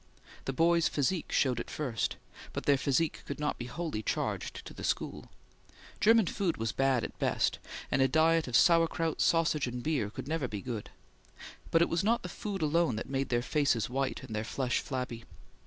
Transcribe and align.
The 0.45 0.51
boys' 0.51 0.87
physique 0.87 1.31
showed 1.31 1.59
it 1.59 1.69
first, 1.69 2.15
but 2.53 2.65
their 2.65 2.75
physique 2.79 3.21
could 3.27 3.39
not 3.39 3.59
be 3.59 3.65
wholly 3.67 4.01
charged 4.01 4.65
to 4.65 4.73
the 4.73 4.83
school. 4.83 5.29
German 5.99 6.25
food 6.25 6.57
was 6.57 6.71
bad 6.71 7.03
at 7.03 7.19
best, 7.19 7.59
and 7.91 8.01
a 8.01 8.07
diet 8.07 8.47
of 8.47 8.55
sauerkraut, 8.55 9.21
sausage, 9.21 9.67
and 9.67 9.83
beer 9.83 10.09
could 10.09 10.27
never 10.27 10.47
be 10.47 10.59
good; 10.61 10.89
but 11.69 11.83
it 11.83 11.87
was 11.89 12.03
not 12.03 12.23
the 12.23 12.29
food 12.29 12.63
alone 12.63 12.95
that 12.95 13.11
made 13.11 13.29
their 13.29 13.43
faces 13.43 13.91
white 13.91 14.23
and 14.23 14.35
their 14.35 14.43
flesh 14.43 14.79
flabby. 14.79 15.23